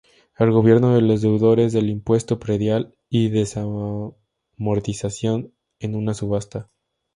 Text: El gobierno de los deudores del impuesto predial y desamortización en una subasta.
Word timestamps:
El 0.39 0.49
gobierno 0.49 0.95
de 0.95 1.01
los 1.03 1.21
deudores 1.21 1.73
del 1.73 1.87
impuesto 1.91 2.39
predial 2.39 2.95
y 3.07 3.29
desamortización 3.29 5.53
en 5.77 5.93
una 5.95 6.15
subasta. 6.15 6.71